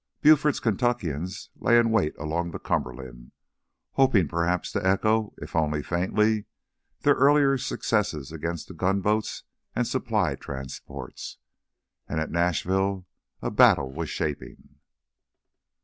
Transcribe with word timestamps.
Buford's 0.21 0.59
Kentuckians 0.59 1.51
lay 1.57 1.77
in 1.77 1.91
wait 1.91 2.17
along 2.17 2.49
the 2.49 2.57
Cumberland, 2.57 3.33
hoping 3.91 4.27
perhaps 4.27 4.71
to 4.71 4.83
echo, 4.83 5.35
if 5.37 5.55
only 5.55 5.83
faintly, 5.83 6.45
their 7.01 7.13
earlier 7.13 7.55
successes 7.55 8.31
against 8.31 8.67
the 8.67 8.73
gunboats 8.73 9.43
and 9.75 9.85
supply 9.85 10.33
transports. 10.33 11.37
And 12.07 12.19
at 12.19 12.31
Nashville 12.31 13.05
a 13.43 13.51
battle 13.51 13.91
was 13.93 14.09
shaping.... 14.09 14.79